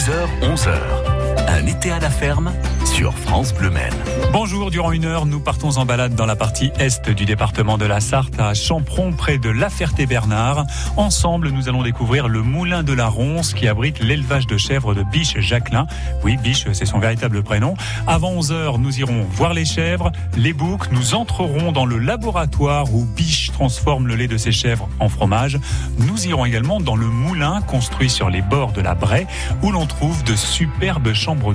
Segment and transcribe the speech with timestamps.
[0.00, 1.19] 10h, 11h.
[1.60, 2.52] Un été à la ferme
[2.86, 3.92] sur France Bleu Maine.
[4.32, 7.84] Bonjour, durant une heure, nous partons en balade dans la partie est du département de
[7.84, 10.64] la Sarthe, à Champron, près de La Ferté-Bernard.
[10.96, 15.02] Ensemble, nous allons découvrir le moulin de la Ronce qui abrite l'élevage de chèvres de
[15.02, 15.86] Biche Jacquelin.
[16.24, 17.74] Oui, Biche, c'est son véritable prénom.
[18.06, 20.90] Avant 11 heures, nous irons voir les chèvres, les boucs.
[20.92, 25.58] Nous entrerons dans le laboratoire où Biche transforme le lait de ses chèvres en fromage.
[25.98, 29.26] Nous irons également dans le moulin construit sur les bords de la Braie
[29.62, 31.49] où l'on trouve de superbes chambres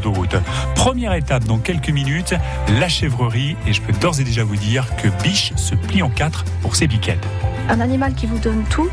[0.76, 2.36] Première étape dans quelques minutes,
[2.80, 6.09] la chèvrerie et je peux d'ores et déjà vous dire que Biche se plie en
[6.09, 7.26] quatre pour ses biquettes.
[7.70, 8.89] Un animal qui vous donne tout,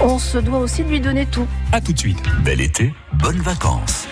[0.00, 1.46] on se doit aussi de lui donner tout.
[1.72, 2.22] À tout de suite.
[2.44, 4.06] Bel été, bonnes vacances.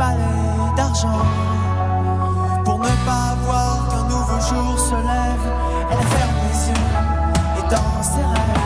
[0.00, 1.22] Palais d'argent.
[2.64, 5.46] Pour ne pas voir qu'un nouveau jour se lève,
[5.90, 6.90] elle ferme les yeux
[7.58, 8.59] et dans ses rêves,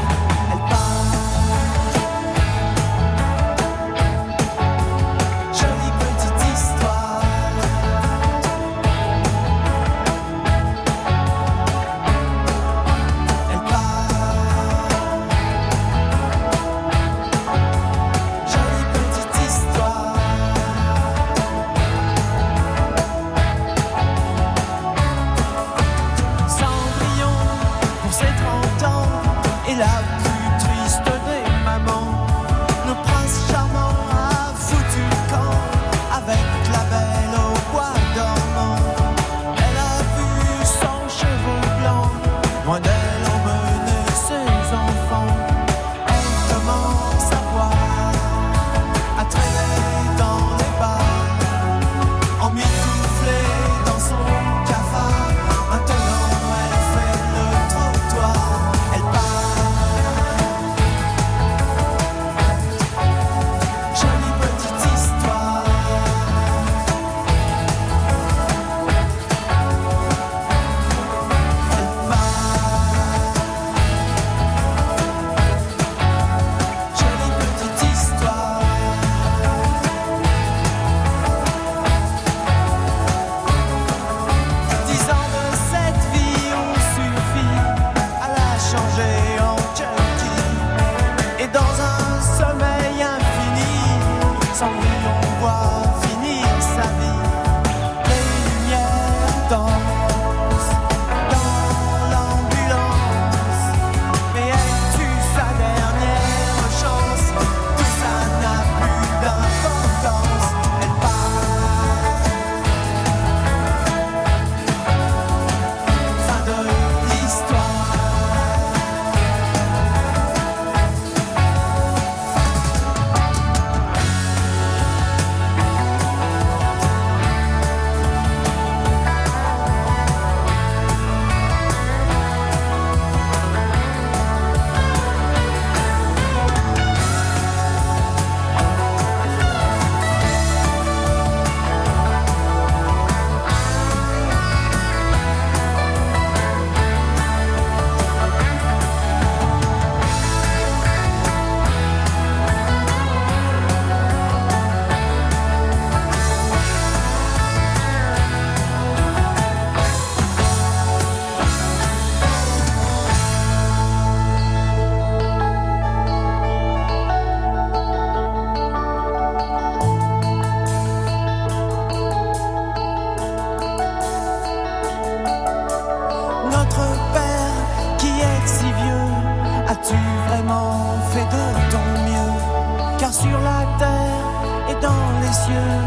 [183.25, 184.31] sur la terre
[184.71, 185.79] et dans les cieux,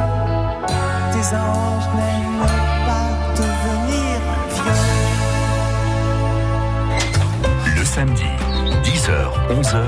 [1.14, 2.54] tes anges n'aiment
[2.90, 3.10] pas
[3.42, 4.16] devenir
[4.56, 4.84] vieux.
[7.78, 8.32] Le samedi,
[8.84, 9.12] 10h,
[9.60, 9.82] 11h,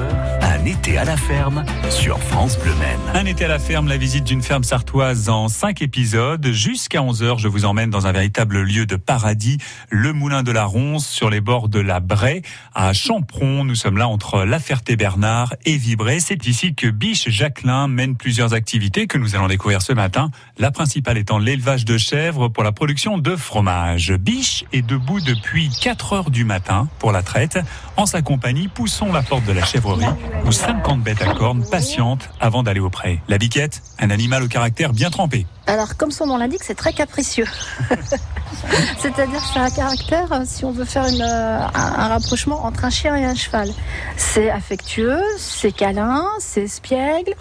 [0.59, 2.99] un été à la ferme sur France Bleu Maine.
[3.13, 6.45] Un été à la ferme, la visite d'une ferme sartoise en 5 épisodes.
[6.51, 9.57] Jusqu'à 11h, je vous emmène dans un véritable lieu de paradis,
[9.89, 12.41] le Moulin de la Ronce, sur les bords de la Braie,
[12.73, 13.63] à Champron.
[13.63, 16.19] Nous sommes là entre La Ferté-Bernard et Vibray.
[16.19, 20.29] C'est ici que Biche Jacquelin mène plusieurs activités que nous allons découvrir ce matin.
[20.57, 24.11] La principale étant l'élevage de chèvres pour la production de fromage.
[24.13, 27.59] Biche est debout depuis 4 heures du matin pour la traite.
[27.95, 30.05] En sa compagnie, poussons la porte de la chèvrerie
[30.49, 33.21] où 50 bêtes à cornes patientent avant d'aller au pré.
[33.27, 35.45] La biquette, un animal au caractère bien trempé.
[35.67, 37.45] Alors, comme son nom l'indique, c'est très capricieux.
[38.97, 42.85] C'est-à-dire que c'est un caractère, euh, si on veut faire euh, un, un rapprochement entre
[42.85, 43.69] un chien et un cheval.
[44.17, 47.35] C'est affectueux, c'est câlin, c'est espiègle,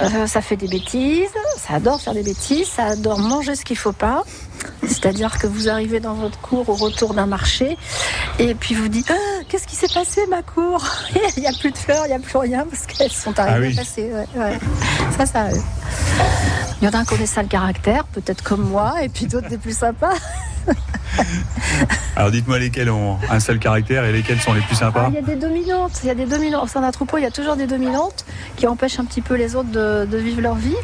[0.00, 3.76] euh, ça fait des bêtises, ça adore faire des bêtises, ça adore manger ce qu'il
[3.76, 4.22] faut pas.
[4.82, 7.76] C'est-à-dire que vous arrivez dans votre cour au retour d'un marché
[8.38, 10.84] et puis vous dites Ah, Qu'est-ce qui s'est passé, ma cour
[11.36, 13.66] Il n'y a plus de fleurs, il n'y a plus rien parce qu'elles sont arrivées
[13.66, 13.78] Ah oui.
[13.78, 14.10] à passer.
[14.12, 14.58] ouais, ouais.
[15.18, 15.62] Ça, ça arrive.
[16.80, 19.26] Il y en a un qui connaît ça le caractère, peut-être comme moi, et puis
[19.26, 20.14] d'autres des plus sympas.
[22.16, 25.06] Alors dites-moi lesquels ont un seul caractère et lesquels sont les plus Ah, sympas.
[25.08, 26.64] il y a des dominantes, il y a des dominantes.
[26.64, 28.24] Au sein d'un troupeau, il y a toujours des dominantes
[28.56, 30.76] qui empêchent un petit peu les autres de, de vivre leur vie.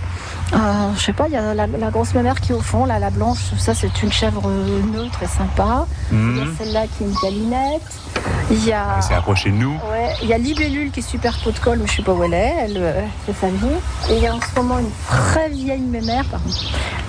[0.52, 0.56] Euh,
[0.96, 2.98] je sais pas, il y a la, la grosse mémère qui est au fond, là,
[2.98, 4.50] la blanche, ça c'est une chèvre
[4.92, 5.86] neutre et sympa.
[6.12, 6.54] Il y a Mmh.
[6.58, 7.82] celle-là qui est une galinette.
[8.50, 8.84] Il y a.
[8.96, 9.72] Elle s'est approchée de nous.
[9.90, 12.12] Ouais, il y a Libellule qui est super pot de colle, mais je sais pas
[12.12, 13.66] où elle est, elle euh, fait sa vie.
[14.10, 16.50] Et il y a en ce moment une très vieille mémère, pardon,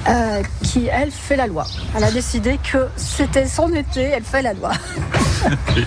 [0.07, 1.65] euh, qui elle fait la loi.
[1.97, 4.71] Elle a décidé que c'était son été, elle fait la loi.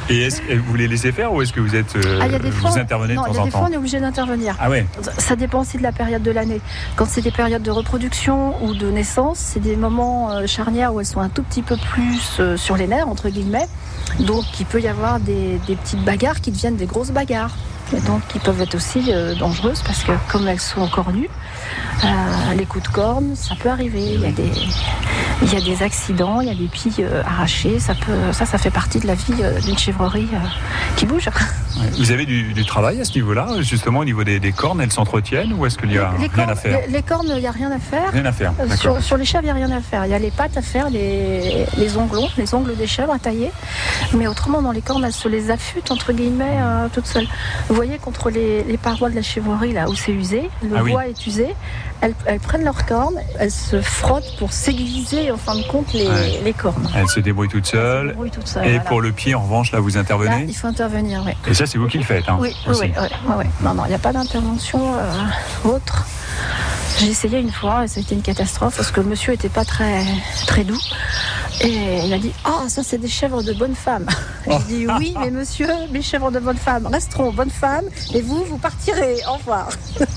[0.08, 2.26] Et, et est-ce que vous les laissez faire ou est-ce que vous êtes euh, Ah,
[2.26, 3.60] y a des fois, vous intervenez non, de il y temps a en des fois
[3.60, 4.56] temps on est obligé d'intervenir.
[4.60, 4.84] Ah ouais.
[5.18, 6.60] Ça dépend aussi de la période de l'année.
[6.96, 11.00] Quand c'est des périodes de reproduction ou de naissance, c'est des moments euh, charnières où
[11.00, 13.68] elles sont un tout petit peu plus euh, sur les nerfs, entre guillemets.
[14.20, 17.54] Donc il peut y avoir des, des petites bagarres qui deviennent des grosses bagarres.
[17.94, 21.28] Et donc qui peuvent être aussi euh, dangereuses parce que comme elles sont encore nues,
[22.04, 24.14] euh, les coups de corne, ça peut arriver.
[24.14, 24.50] Il y a des,
[25.42, 27.78] il y a des accidents, il y a des pilles euh, arrachées.
[27.78, 30.38] Ça, peut, ça, ça fait partie de la vie euh, d'une chèvrerie euh,
[30.96, 31.28] qui bouge.
[31.76, 31.88] Ouais.
[31.98, 34.92] Vous avez du, du travail à ce niveau-là, justement au niveau des, des cornes, elles
[34.92, 37.40] s'entretiennent ou est-ce qu'il y a les, rien cornes, à faire les- les cornes, il
[37.40, 38.12] n'y a rien à faire.
[38.12, 38.52] Rien à faire.
[38.78, 40.06] Sur, sur les chèvres, il n'y a rien à faire.
[40.06, 43.18] Il y a les pattes à faire, les, les onglons, les ongles des chèvres à
[43.18, 43.50] tailler.
[44.12, 46.58] Mais autrement, dans les cornes, elles se les affûtent, entre guillemets,
[46.92, 47.26] toutes seules.
[47.68, 50.92] Vous voyez, contre les, parois de la chèvrerie, là où c'est usé, le Ah oui.
[50.92, 51.56] bois est usé,
[52.00, 56.06] elles, elles prennent leurs cornes, elles se frottent pour s'aiguiser, en fin de compte, les,
[56.06, 56.40] Ouais.
[56.44, 56.88] les cornes.
[56.94, 58.08] Elles se débrouillent toutes Elles se seules.
[58.08, 58.84] débrouillent toutes seules, Et voilà.
[58.84, 60.44] pour le pied, en revanche, là, vous Là, intervenez.
[60.48, 61.32] il faut intervenir, oui.
[61.48, 62.28] Et ça, c'est vous qui le faites.
[62.28, 62.82] Hein, Oui, oui, aussi.
[62.82, 63.44] oui, oui.
[63.62, 66.04] Non, non, il n'y a pas d'intervention euh, autre.
[66.98, 69.48] J'ai essayé une fois et ça a été une catastrophe parce que le monsieur était
[69.48, 70.04] pas très,
[70.46, 70.78] très doux.
[71.60, 74.06] Et il a dit Ah, ça, c'est des chèvres de bonne femme.
[74.46, 78.44] J'ai dit Oui, mais monsieur, mes chèvres de bonne femme resteront bonnes femmes et vous,
[78.44, 79.16] vous partirez.
[79.28, 79.68] Au revoir.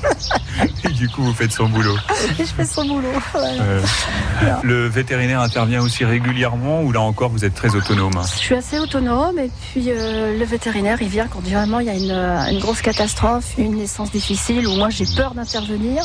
[0.84, 1.96] Et du coup, vous faites son boulot.
[2.40, 3.10] Et je fais son boulot.
[3.36, 3.82] Euh,
[4.64, 8.20] le vétérinaire intervient aussi régulièrement ou là encore, vous êtes très autonome?
[8.24, 11.90] Je suis assez autonome et puis euh, le vétérinaire il vient quand vraiment il y
[11.90, 16.04] a une, euh, une grosse catastrophe, une naissance difficile où moi j'ai peur d'intervenir.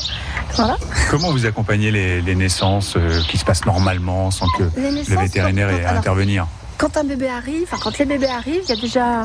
[0.56, 0.76] Voilà.
[1.10, 4.90] Comment vous accompagnez les, les naissances euh, qui se passent normalement sans que Les le
[4.90, 6.46] naissances, vétérinaire quand- alors, intervenir
[6.78, 9.24] quand un bébé arrive, enfin quand les bébés arrivent, il y a déjà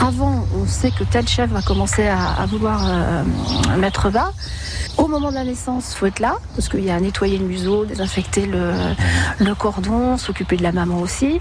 [0.00, 3.22] avant, on sait que telle chèvre va commencer à, à vouloir euh,
[3.78, 4.32] mettre bas.
[4.98, 7.46] Au moment de la naissance, faut être là parce qu'il y a à nettoyer le
[7.46, 8.72] museau, désinfecter le,
[9.40, 11.40] le cordon, s'occuper de la maman aussi.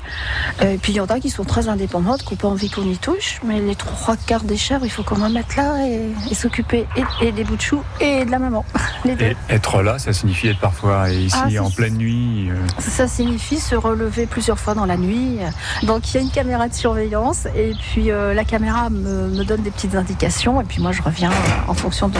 [0.62, 2.70] Euh, Et puis il y en a qui sont très indépendantes, qui n'ont pas envie
[2.70, 3.40] qu'on y touche.
[3.46, 6.88] Mais les trois quarts des chèvres, il faut quand même être là et, et s'occuper
[6.96, 8.66] et, et des bouts de chou et de la maman.
[9.06, 9.26] Les deux.
[9.26, 12.50] Et être là, ça signifie être parfois ici Ah, en pleine nuit.
[12.50, 15.38] euh, Ça signifie se relever plusieurs fois dans la nuit.
[15.84, 19.44] Donc il y a une caméra de surveillance et puis euh, la caméra me, me
[19.44, 21.34] donne des petites indications et puis moi je reviens euh,
[21.72, 22.18] en fonction de...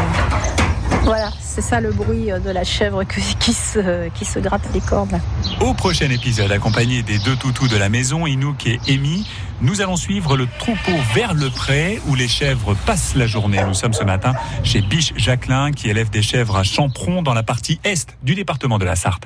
[1.04, 4.62] Voilà, c'est ça le bruit euh, de la chèvre que- qui, se, qui se gratte
[4.74, 5.20] les cornes.
[5.60, 9.28] Au prochain épisode, accompagné des deux toutous de la maison, Inouk et Amy,
[9.62, 13.62] nous allons suivre le troupeau vers le pré où les chèvres passent la journée.
[13.68, 17.44] Nous sommes ce matin chez Biche Jacquelin qui élève des chèvres à Champron dans la
[17.44, 19.26] partie est du département de la Sarthe.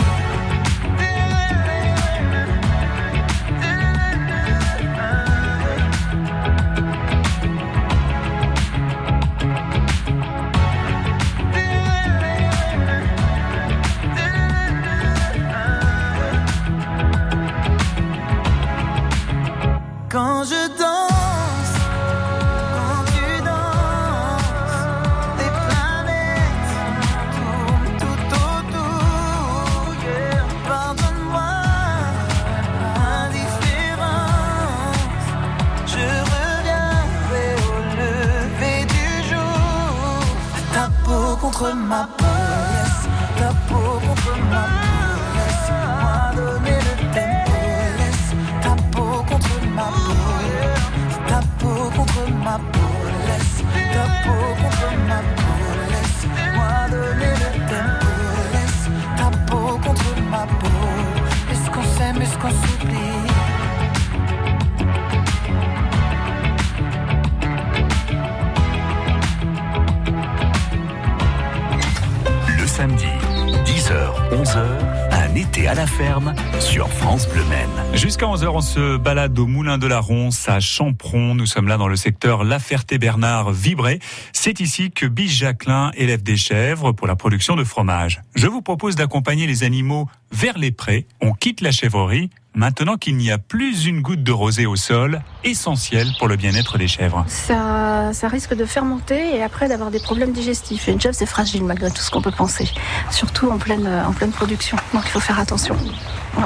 [78.41, 81.35] 14h, on se balade au Moulin de la Ronce à Champron.
[81.35, 83.99] Nous sommes là dans le secteur La Ferté-Bernard, Vibré.
[84.43, 88.23] C'est ici que Biche Jacquelin élève des chèvres pour la production de fromage.
[88.33, 91.05] Je vous propose d'accompagner les animaux vers les prés.
[91.21, 95.21] On quitte la chèvrerie maintenant qu'il n'y a plus une goutte de rosée au sol,
[95.43, 97.23] essentielle pour le bien-être des chèvres.
[97.27, 100.87] Ça, ça risque de fermenter et après d'avoir des problèmes digestifs.
[100.87, 102.67] Une chèvre, c'est fragile malgré tout ce qu'on peut penser,
[103.11, 104.75] surtout en pleine, en pleine production.
[104.91, 105.77] Donc il faut faire attention.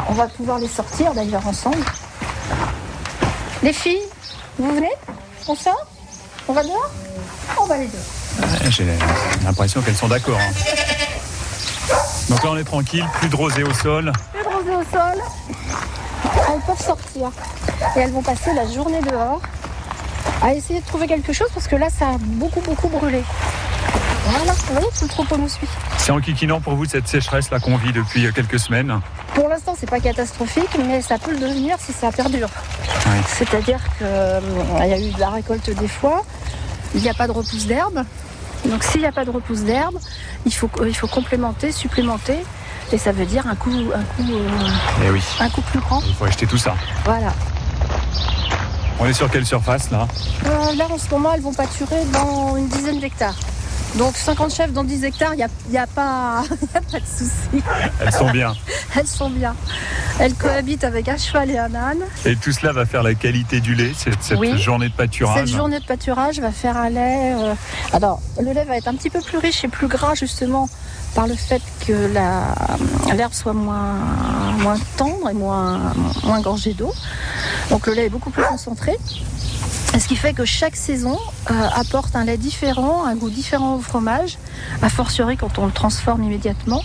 [0.09, 1.77] On va pouvoir les sortir d'ailleurs ensemble.
[3.63, 4.03] Les filles,
[4.59, 4.91] vous venez?
[5.47, 5.55] On
[6.47, 6.91] On va dehors
[7.59, 8.49] On va aller dehors.
[8.69, 8.85] J'ai
[9.43, 10.37] l'impression qu'elles sont d'accord.
[10.39, 10.51] hein.
[12.29, 14.11] Donc là, on est tranquille, plus de rosée au sol.
[14.33, 15.21] Plus de rosée au sol.
[16.47, 17.31] Elles peuvent sortir.
[17.95, 19.41] Et elles vont passer la journée dehors
[20.41, 23.23] à essayer de trouver quelque chose parce que là, ça a beaucoup, beaucoup brûlé.
[24.27, 25.67] Voilà, vous voyez, tout le troupeau nous suit.
[25.97, 28.99] C'est enquiquinant pour vous cette sécheresse là qu'on vit depuis quelques semaines.
[29.33, 32.49] Pour l'instant, c'est pas catastrophique, mais ça peut le devenir si ça perdure.
[33.07, 33.17] Oui.
[33.27, 34.07] C'est-à-dire qu'il
[34.89, 36.23] y a eu de la récolte des fois,
[36.95, 38.03] il n'y a pas de repousse d'herbe.
[38.65, 39.99] Donc s'il n'y a pas de repousse d'herbe,
[40.45, 42.37] il faut, il faut complémenter, supplémenter.
[42.91, 44.69] Et ça veut dire un coup, un coup, euh,
[45.05, 46.01] Eh oui, un coup plus grand.
[46.07, 46.75] il faut acheter tout ça.
[47.03, 47.33] Voilà.
[48.99, 50.07] On est sur quelle surface là?
[50.45, 53.35] Euh, là, en ce moment, elles vont pâturer dans une dizaine d'hectares.
[53.95, 56.99] Donc 50 chefs dans 10 hectares, il n'y a, y a pas y a pas
[56.99, 57.63] de souci.
[58.01, 58.53] Elles sont bien.
[58.95, 59.55] Elles sont bien.
[60.19, 61.99] Elles cohabitent avec un cheval et un âne.
[62.25, 64.57] Et tout cela va faire la qualité du lait, cette, cette Oui.
[64.57, 65.47] journée de pâturage.
[65.47, 67.33] Cette journée de pâturage va faire un lait.
[67.35, 67.53] euh,
[67.93, 70.67] Alors, le lait va être un petit peu plus riche et plus gras, justement,
[71.15, 72.09] par le fait que
[73.13, 73.93] l'herbe soit moins,
[74.59, 76.93] moins tendre et moins, moins gorgée d'eau.
[77.69, 78.97] Donc, le lait est beaucoup plus concentré.
[79.99, 81.17] Ce qui fait que chaque saison
[81.49, 84.37] euh, apporte un lait différent, un goût différent au fromage.
[84.81, 86.81] A fortiori, quand on le transforme immédiatement,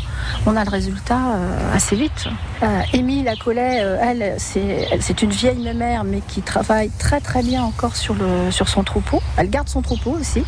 [0.46, 2.28] on a le résultat euh, assez vite.
[2.62, 7.42] Euh, Émile la Collet, euh, elle, c'est une vieille mémère, mais qui travaille très très
[7.42, 9.20] bien encore sur, le, sur son troupeau.
[9.36, 10.44] Elle garde son troupeau aussi.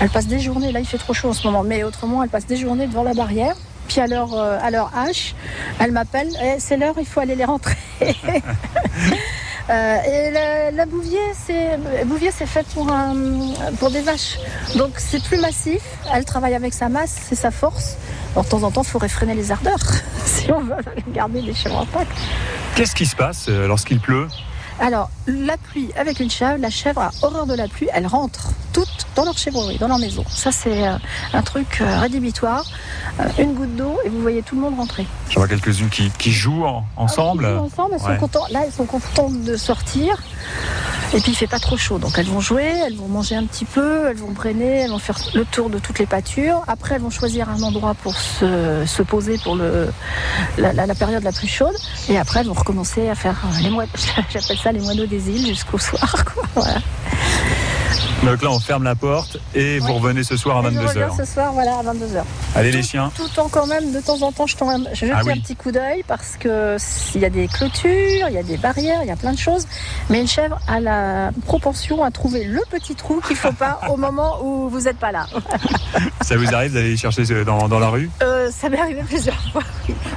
[0.00, 2.30] Elle passe des journées, là il fait trop chaud en ce moment, mais autrement, elle
[2.30, 3.56] passe des journées devant la barrière.
[3.88, 5.34] Puis à leur, à leur hache,
[5.78, 7.76] elle m'appelle, Eh, c'est l'heure, il faut aller les rentrer.
[9.68, 13.14] Euh, et la, bouvier, c'est bouvier, fait pour un,
[13.78, 14.38] pour des vaches.
[14.76, 15.82] Donc c'est plus massif.
[16.12, 17.96] Elle travaille avec sa masse, c'est sa force.
[18.32, 19.78] Alors, de temps en temps, il faut réfréner les ardeurs
[20.24, 20.76] si on veut
[21.12, 22.12] garder les chèvres intactes.
[22.76, 24.28] Qu'est-ce qui se passe euh, lorsqu'il pleut?
[24.78, 27.88] Alors la pluie avec une chèvre, la chèvre a horreur de la pluie.
[27.94, 30.24] Elle rentre toutes dans leur chèvrerie, dans leur maison.
[30.28, 30.96] Ça c'est euh,
[31.32, 32.64] un truc euh, rédhibitoire.
[33.20, 35.06] Euh, une goutte d'eau et vous voyez tout le monde rentrer.
[35.30, 37.46] J'en vois quelques-unes qui, qui jouent en- ensemble.
[37.46, 38.18] Ah, jouent ensemble, elles sont Ouais.
[38.18, 38.50] contentes.
[38.50, 40.22] Là, elles sont contentes de sortir.
[41.14, 41.98] Et puis, il fait pas trop chaud.
[41.98, 44.98] Donc, elles vont jouer, elles vont manger un petit peu, elles vont brainer, elles vont
[44.98, 46.62] faire le tour de toutes les pâtures.
[46.66, 51.48] Après, elles vont choisir un endroit pour se, se poser pour la, période la plus
[51.48, 51.76] chaude.
[52.08, 53.88] Et après, elles vont recommencer à faire euh, les moines.
[54.30, 56.24] J'appelle ça les moineaux des îles jusqu'au soir.
[58.24, 61.08] Donc là, on ferme la porte et vous revenez ce soir à Et je reviens
[61.08, 61.16] 22h.
[61.16, 62.22] ce soir, voilà, à 22h.
[62.54, 63.10] Allez les chiens.
[63.16, 65.56] Tout en quand même, de temps en temps, je, un- je jette Ah un petit
[65.56, 69.08] coup d'œil parce que s'il y a des clôtures, il y a des barrières, il
[69.08, 69.66] y a plein de choses.
[70.10, 73.96] Mais une chèvre a la propension à trouver le petit trou qu'il faut pas au
[73.96, 75.26] moment où vous n'êtes pas là.
[76.22, 78.10] Ça vous arrive d'aller chercher dans, dans la rue?
[78.22, 79.62] Euh, ça m'est arrivé plusieurs fois.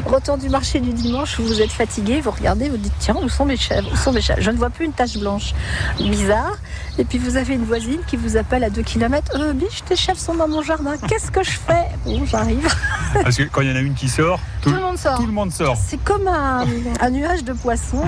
[0.09, 3.29] Retour du marché du dimanche où vous êtes fatigué, vous regardez, vous dites tiens, où
[3.29, 5.53] sont mes chèvres Où sont mes chèvres Je ne vois plus une tache blanche.
[5.99, 6.57] Bizarre.
[6.97, 9.31] Et puis vous avez une voisine qui vous appelle à 2 km.
[9.35, 10.95] Euh, biche, tes chèvres sont dans mon jardin.
[11.07, 11.85] Qu'est-ce que je fais?
[12.05, 12.67] Bon, j'arrive.
[13.23, 15.15] Parce que quand il y en a une qui sort, tout, Tout le monde sort.
[15.17, 15.77] tout le monde sort.
[15.87, 16.65] C'est comme un,
[16.99, 18.03] un nuage de poissons.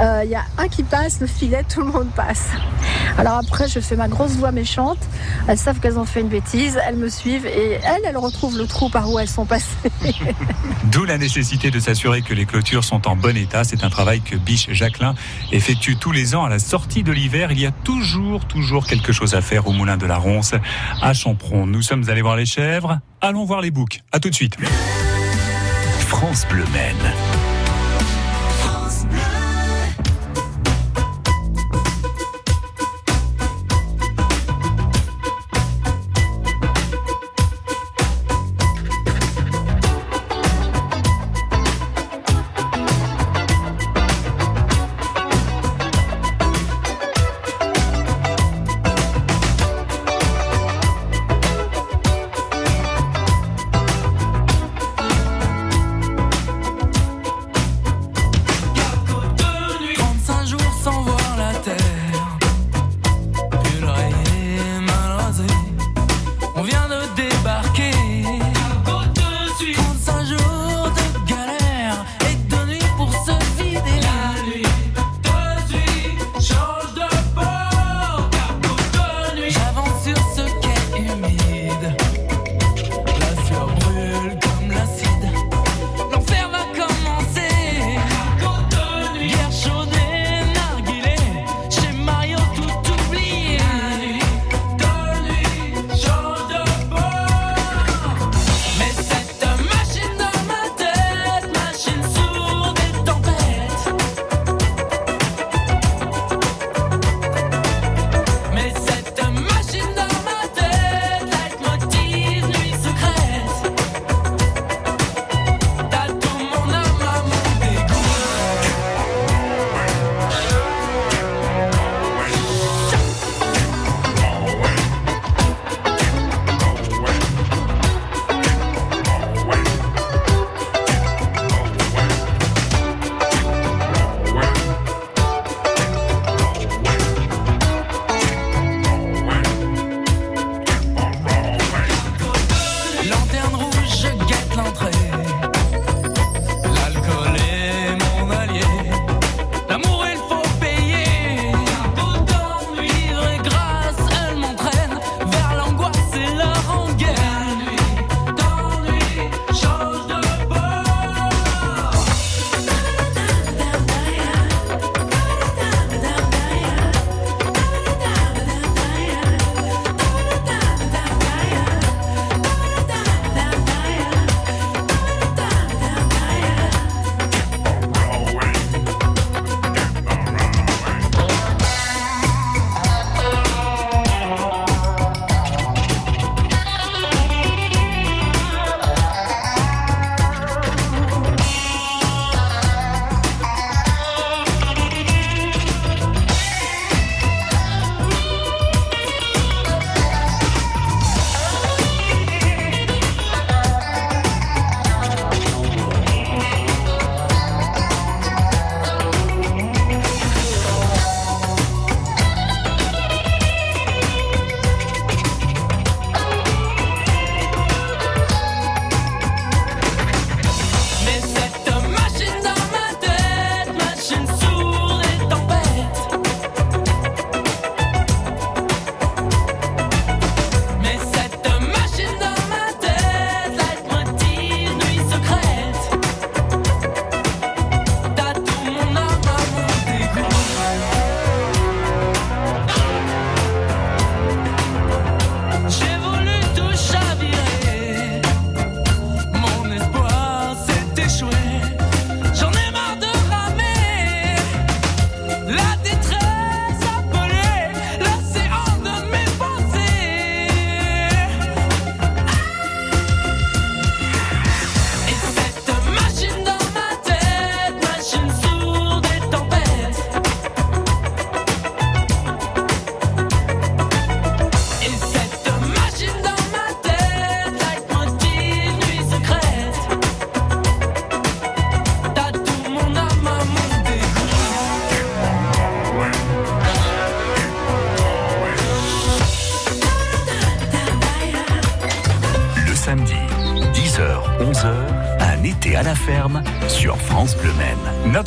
[0.00, 2.48] Euh, Il y a un qui passe, le filet, tout le monde passe.
[3.18, 4.98] Alors après, je fais ma grosse voix méchante.
[5.48, 8.66] Elles savent qu'elles ont fait une bêtise, elles me suivent et elles, elles retrouvent le
[8.66, 9.64] trou par où elles sont passées.
[10.84, 13.62] D'où la nécessité de s'assurer que les clôtures sont en bon état.
[13.62, 15.14] C'est un travail que Biche Jacquelin
[15.52, 17.52] effectue tous les ans à la sortie de l'hiver.
[17.52, 20.54] Il y a toujours, toujours quelque chose à faire au Moulin de la Ronce
[21.00, 21.66] à Champron.
[21.66, 22.98] Nous sommes allés voir les chèvres.
[23.20, 24.00] Allons voir les boucs.
[24.10, 24.56] À tout de suite.
[26.08, 27.29] France Bleu Maine.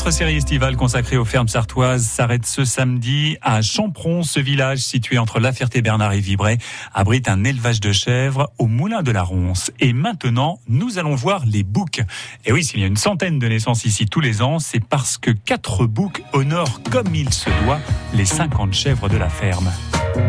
[0.04, 4.22] Notre série estivale consacrée aux fermes sartoises s'arrête ce samedi à Champron.
[4.22, 6.58] Ce village situé entre La Ferté-Bernard et Vibray
[6.94, 9.72] abrite un élevage de chèvres au moulin de la Ronce.
[9.80, 12.02] Et maintenant, nous allons voir les boucs.
[12.44, 15.18] Et oui, s'il y a une centaine de naissances ici tous les ans, c'est parce
[15.18, 17.80] que quatre boucs honorent comme il se doit
[18.14, 19.72] les 50 chèvres de la ferme.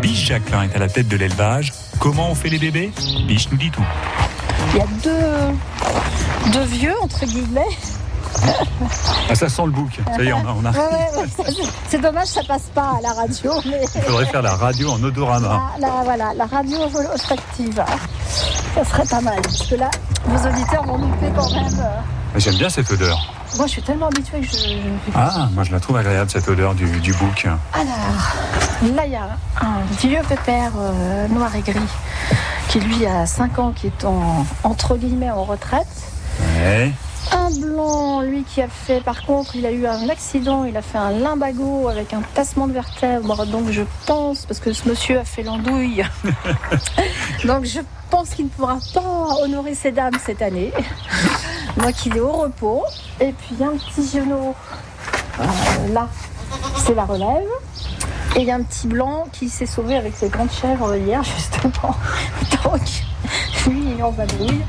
[0.00, 1.72] Biche Jacquelin est à la tête de l'élevage.
[1.98, 2.92] Comment on fait les bébés?
[3.26, 3.84] Biche nous dit tout.
[4.72, 7.76] Il y a deux, deux vieux, entre guillemets.
[9.30, 9.98] Ah, ça sent le bouc.
[10.16, 10.54] Ça y est, on a.
[10.60, 11.42] on a- Ouais, ouais, ouais, ça,
[11.88, 15.02] c'est- dommage, ça passe pas à la radio, mais Il faudrait faire la radio en
[15.02, 15.62] odorama.
[15.80, 16.78] la, la- voilà, la radio
[17.12, 17.96] olfactive, hein.
[18.74, 19.40] ça serait pas mal.
[19.42, 19.90] Parce que là,
[20.26, 21.80] vos auditeurs vont louper quand même.
[21.80, 22.00] euh.
[22.36, 23.18] J'aime bien cette odeur.
[23.56, 24.74] Moi, je suis tellement habituée que je.
[25.14, 27.46] Ah, moi je la trouve agréable cette odeur du, du bouc.
[27.72, 29.28] Alors, là, il y a
[29.60, 31.78] un vieux pépère euh, noir et gris
[32.68, 35.86] qui, lui, a 5 ans, qui est en, entre guillemets en retraite.
[36.56, 36.90] Ouais.
[37.32, 40.82] Un blanc, lui, qui a fait, par contre, il a eu un accident, il a
[40.82, 43.46] fait un limbago avec un tassement de vertèbres.
[43.46, 46.04] Donc, je pense, parce que ce monsieur a fait l'andouille,
[47.44, 50.72] donc je pense qu'il ne pourra pas honorer ses dames cette année.
[51.76, 52.84] Donc, il est au repos.
[53.20, 54.54] Et puis, il y a un petit genou,
[55.40, 56.08] euh, là,
[56.76, 57.48] c'est la relève.
[58.36, 61.22] Et il y a un petit blanc qui s'est sauvé avec ses grandes chèvres hier,
[61.36, 61.94] justement.
[62.64, 62.82] Donc,
[63.66, 64.62] lui, il est en vadrouille.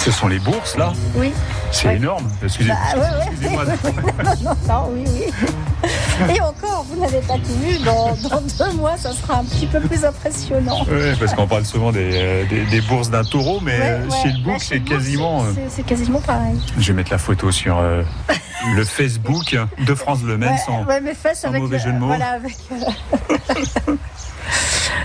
[0.00, 1.32] Ce sont les bourses là Oui.
[1.72, 1.96] C'est Ouais.
[1.96, 2.26] énorme.
[2.42, 3.06] Excusez- Bah, ouais, ouais.
[3.30, 3.64] Excusez-moi.
[4.44, 6.34] Non, non, oui, oui.
[6.34, 9.66] Et encore, vous n'avez pas tout vu, dans, dans deux mois, ça sera un petit
[9.66, 10.84] peu plus impressionnant.
[10.84, 14.28] Ouais, parce qu'on parle souvent des, euh, des- des bourses d'un taureau, mais euh, chez
[14.30, 15.44] le bouc, c'est le quasiment.
[15.54, 16.58] c'est- C'est quasiment pareil.
[16.78, 18.02] Je vais mettre la photo sur euh,
[18.74, 20.84] le Facebook de France Bleu Maine Ouais, sans.
[21.02, 22.06] mes fesses sans avec mauvais le- jeu de mots.
[22.06, 23.94] Voilà, avec, euh,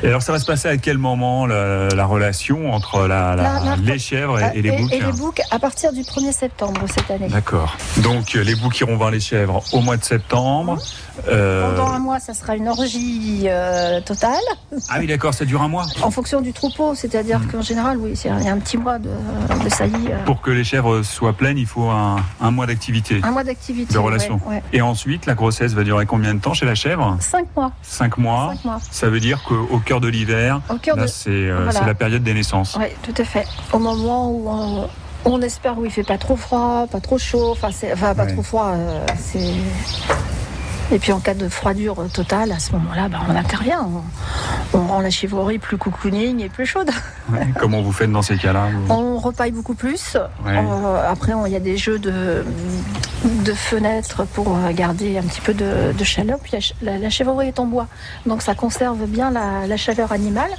[0.05, 3.97] Et alors, ça va se passer à quel moment la, la relation entre la, les
[3.97, 7.27] chèvres et, et les boucs et les boucs à partir du 1er septembre cette année.
[7.27, 7.75] D'accord.
[8.03, 10.77] Donc, euh, les boucs iront voir les chèvres au mois de septembre.
[11.27, 14.35] Euh, Pendant un mois, ça sera une orgie euh, totale,
[14.89, 15.87] Ah oui, d'accord, ça dure un mois.
[16.03, 16.93] en fonction du troupeau.
[16.93, 17.47] C'est-à-dire Hmm.
[17.47, 19.09] qu'en général, oui, il y a un petit mois de,
[19.63, 20.09] de saillie.
[20.11, 23.21] euh, Pour que les chèvres soient pleines, il faut un, un mois d'activité.
[23.23, 23.91] un mois d'activité.
[23.93, 24.39] De relation.
[24.45, 24.63] ouais, ouais.
[24.71, 27.17] Et ensuite, la grossesse va durer combien de temps chez la chèvre?
[27.21, 27.71] Cinq mois.
[27.81, 28.51] Cinq mois.
[28.53, 28.79] Cinq mois.
[28.91, 31.07] Ça veut dire qu'au cœur de l'hiver, là, de.
[31.07, 31.85] c'est euh, Voilà.
[31.87, 32.77] la période des naissances.
[32.79, 33.45] Oui, tout à fait.
[33.73, 34.89] Au moment où on,
[35.25, 38.33] on espère où il fait pas trop froid, pas trop chaud, enfin, enfin pas Ouais.
[38.33, 39.39] trop froid, euh, c'est.
[40.91, 43.87] Et puis en cas de froidure totale, à ce moment-là, bah, on intervient.
[44.73, 46.89] On, on rend la chivrerie plus cocooning et plus chaude.
[47.31, 47.47] Ouais.
[47.59, 50.15] Comment vous faites dans ces cas-là vous- On repaille beaucoup plus.
[50.45, 50.55] Ouais.
[50.59, 52.45] Euh, après, on- il y a des jeux de,
[53.23, 56.37] de fenêtres pour garder un petit peu de, de chaleur.
[56.43, 56.51] Puis
[56.83, 57.07] la la,
[57.45, 57.87] est en bois,
[58.27, 60.51] donc ça conserve bien la, la chaleur animale.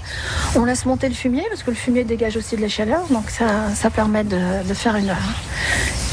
[0.56, 3.30] On laisse monter le fumier parce que le fumier dégage aussi de la chaleur, donc
[3.30, 5.14] ça, ça permet de, de faire une,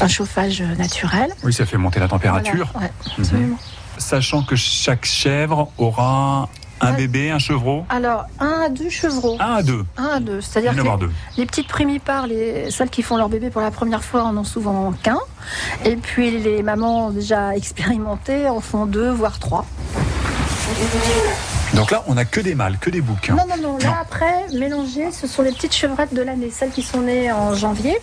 [0.00, 1.30] un chauffage naturel.
[1.42, 2.68] Oui, ça fait monter la température.
[2.74, 3.58] Voilà, ouais, absolument.
[3.98, 6.48] Sachant que chaque chèvre aura
[6.80, 6.96] un Ouais.
[6.96, 7.84] bébé, un chevreau.
[7.88, 9.36] Alors, un à deux chevreaux.
[9.40, 9.84] Un à deux.
[9.96, 10.40] Un à deux.
[10.40, 11.10] C'est-à-dire que deux.
[11.38, 14.44] Les petites primipares, les, celles qui font leur bébé pour la première fois, en ont
[14.44, 15.18] souvent qu'un.
[15.84, 19.64] Et puis les mamans déjà expérimentées en font deux, voire trois.
[21.74, 23.30] Donc là, on n'a que des mâles, que des boucs.
[23.30, 23.36] hein.
[23.36, 23.78] Non, non, non.
[23.78, 23.92] Là, Non.
[24.00, 26.50] après, mélangées, ce sont les petites chevrettes de l'année.
[26.50, 27.96] Celles qui sont nées en janvier,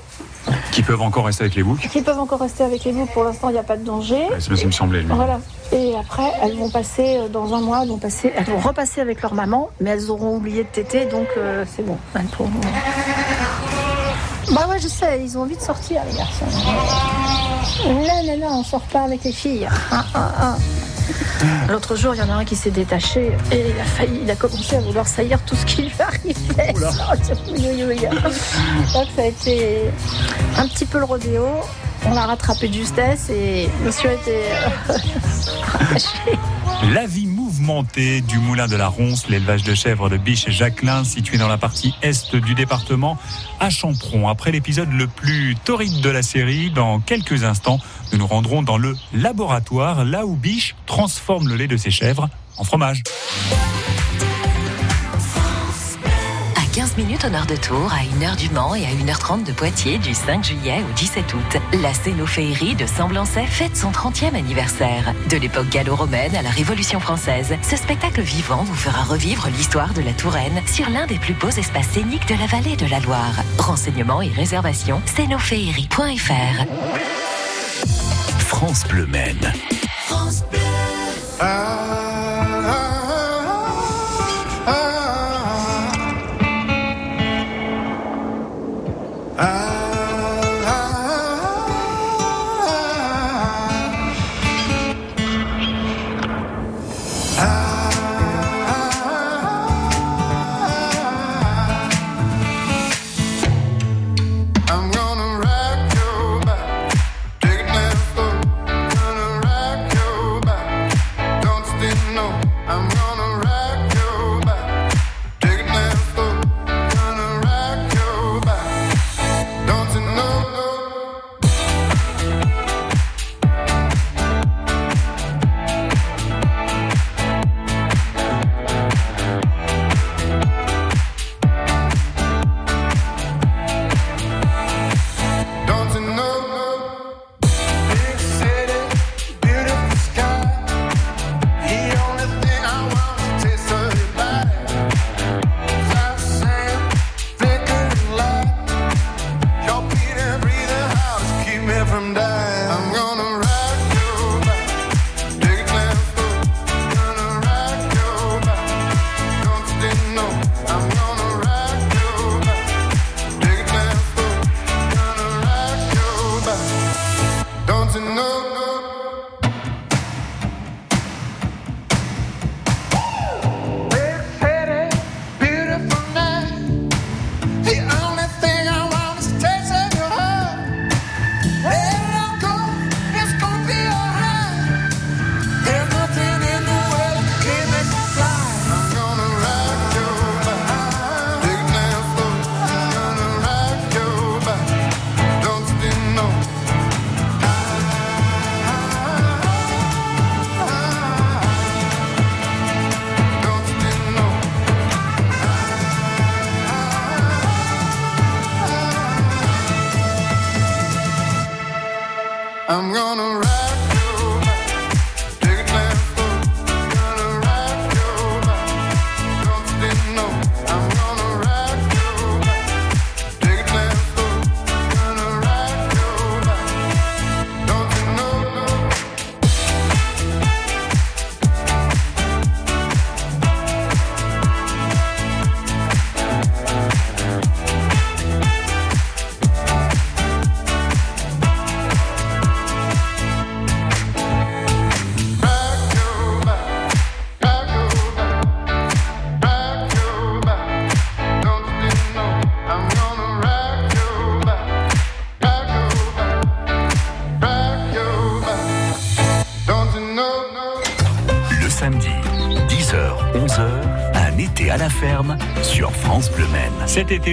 [0.71, 1.79] Qui peuvent encore rester avec les boucs.
[1.89, 3.09] qui peuvent encore rester avec les boucs.
[3.11, 4.15] Pour l'instant, il n'y a pas de danger.
[4.29, 5.01] Ouais, c'est ce qui me semblait.
[5.01, 5.39] Voilà.
[5.71, 8.99] Et après, elles vont passer euh, dans un mois, elles vont, passer, elles vont repasser
[9.01, 11.97] avec leur maman, mais elles auront oublié de téter, donc euh, c'est bon.
[12.15, 12.49] Elles pourront-
[14.53, 16.45] Bah ouais, je sais, ils ont envie de sortir, les garçons.
[17.85, 19.67] Non, non, non, on sort pas avec les filles.
[19.91, 20.55] Ah, ah, ah.
[21.69, 24.31] L'autre jour, il y en a un qui s'est détaché et il a failli, il
[24.31, 26.73] a commencé à vouloir saillir tout ce qui lui arrivait.
[28.93, 29.81] Donc ça a été
[30.57, 31.47] un petit peu le rodéo.
[32.05, 34.45] On l'a rattrapé de justesse et monsieur était
[34.89, 34.99] euh.
[36.93, 41.03] La vie mouvementée du moulin de la Ronce, l'élevage de chèvres de Biche et Jacquelin,
[41.03, 43.19] situé dans la partie est du département,
[43.59, 44.27] à Champron.
[44.27, 47.79] Après l'épisode le plus torride de la série, dans quelques instants,
[48.11, 52.29] nous nous rendrons dans le laboratoire, là où Biche transforme le lait de ses chèvres
[52.57, 53.03] en fromage.
[56.71, 59.51] À 15 minutes au nord de Tours, à 1h du Mans et à 1h30 de
[59.51, 65.13] Poitiers du 5 juillet au 17 août, la Scénophéerie de Semblançay fête son 30e anniversaire.
[65.29, 70.01] De l'époque gallo-romaine à la Révolution française, ce spectacle vivant vous fera revivre l'histoire de
[70.01, 73.35] la Touraine sur l'un des plus beaux espaces scéniques de la vallée de la Loire.
[73.57, 76.65] Renseignements et réservations, scénophéerie.fr.
[78.39, 79.51] France Bleu Maine.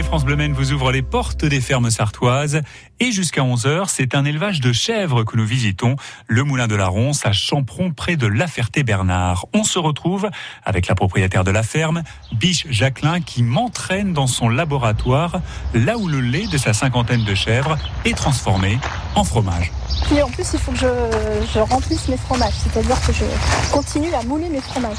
[0.02, 2.62] France Bleu vous ouvre les portes des fermes sartoises
[2.98, 5.94] et jusqu'à 11h, c'est un élevage de chèvres que nous visitons,
[6.26, 9.46] le Moulin de la Ronce à Champron près de La Ferté-Bernard.
[9.54, 10.30] On se retrouve
[10.64, 15.40] avec la propriétaire de la ferme, Biche Jacqueline, qui m'entraîne dans son laboratoire,
[15.74, 18.80] là où le lait de sa cinquantaine de chèvres est transformé
[19.14, 19.70] en fromage.
[20.14, 23.24] Et en plus, il faut que je, remplisse mes fromages, c'est-à-dire que je
[23.72, 24.98] continue à mouler mes fromages.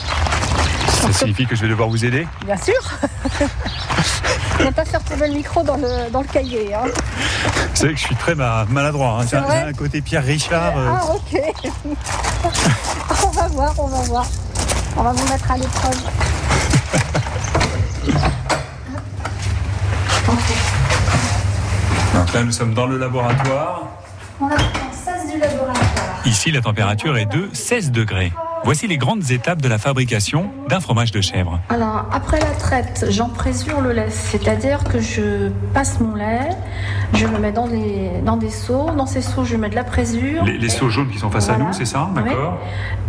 [1.02, 2.28] Ça signifie que je vais devoir vous aider?
[2.46, 2.74] Bien sûr
[4.66, 6.74] ne pas faire tomber le micro dans le, dans le cahier.
[6.74, 6.84] Hein.
[6.86, 9.20] Vous savez que je suis très maladroit.
[9.22, 9.26] Hein.
[9.30, 10.78] J'ai un côté Pierre Richard.
[10.78, 10.92] Euh.
[10.94, 11.42] Ah, ok.
[13.26, 14.28] on va voir, on va voir.
[14.98, 15.98] On va vous mettre à l'épreuve.
[22.14, 23.84] Donc là, nous sommes dans le laboratoire.
[24.42, 24.58] On a
[24.94, 26.22] 16 du laboratoire.
[26.26, 28.32] Ici, la température est de 16 degrés.
[28.64, 31.60] Voici les grandes étapes de la fabrication d'un fromage de chèvre.
[31.70, 36.50] Alors, après la traite, j'en présure le lait, c'est-à-dire que je passe mon lait,
[37.14, 38.92] je le mets dans des, dans des seaux.
[38.96, 40.44] Dans ces seaux, je mets de la présure.
[40.44, 42.60] Les, seaux jaunes qui sont face à nous, c'est ça D'accord.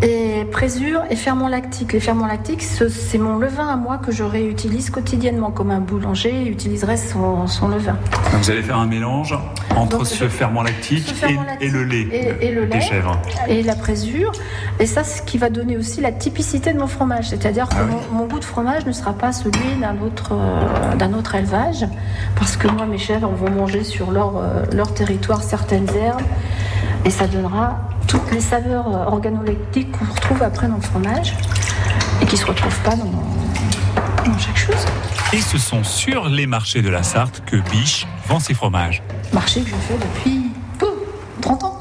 [0.03, 1.93] Et présure et ferment lactique.
[1.93, 6.47] Les ferments lactiques, c'est mon levain à moi que je réutilise quotidiennement, comme un boulanger
[6.47, 7.99] utiliserait son, son levain.
[8.33, 9.39] vous allez faire un mélange
[9.77, 11.15] entre ce ferment lactique,
[11.61, 13.21] et, le lait, et, le lait des chèvres.
[13.49, 14.33] Et la présure.
[14.79, 17.31] Et ça, ce qui va donner aussi la typicité de mon fromage.
[17.31, 21.15] C'est-à-dire que ah mon, goût de fromage ne sera pas celui d'un autre, euh, d'un
[21.15, 21.87] autre élevage.
[22.37, 26.23] Parce que moi, mes chèvres vont manger sur leur, euh, leur territoire certaines herbes.
[27.05, 31.35] Et ça donnera toutes les saveurs euh, organoleptiques qu'on retrouve après dans le fromage.
[32.21, 34.85] Et qui ne se retrouvent pas dans, dans chaque chose.
[35.33, 39.03] Et ce sont sur les marchés de la Sarthe que Biche vend ses fromages.
[39.33, 40.51] Marché que je fais depuis
[41.41, 41.80] 30 ans.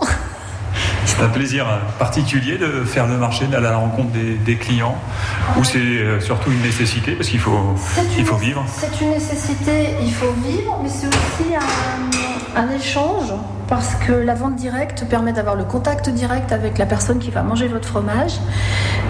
[1.20, 4.96] C'est un plaisir particulier de faire le marché, d'aller à la rencontre des, clients,
[5.58, 7.76] ou c'est euh, surtout une nécessité parce qu'il faut,
[8.18, 8.64] il faut vivre.
[8.74, 12.19] C'est une nécessité, il faut vivre, mais c'est aussi un,
[12.56, 13.34] un échange
[13.68, 17.44] parce que la vente directe permet d'avoir le contact direct avec la personne qui va
[17.44, 18.40] manger votre fromage